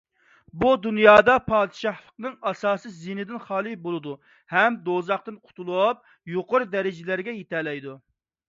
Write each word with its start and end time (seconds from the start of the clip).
بۇ 0.61 0.69
دۇنيادا 0.85 1.33
پادىشاھلىقنىڭ 1.49 2.33
ئاساسىي 2.51 2.95
زىيىنىدىن 3.01 3.43
خالىي 3.45 3.77
بولىدۇ 3.83 4.15
ھەم 4.55 4.81
دوزاختىن 4.89 5.39
قۇتۇلۇپ 5.45 6.13
يۇقىرى 6.37 6.71
دەرىجىلەرگە 6.75 7.39
يېتەلەيدۇ. 7.43 7.99